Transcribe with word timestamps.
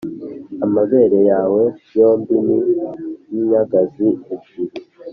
Amabere 0.65 1.19
yawe 1.31 1.61
yombi 1.97 2.35
ni 2.45 2.57
nk’inyagazi 3.27 4.07
ebyiri, 4.33 4.79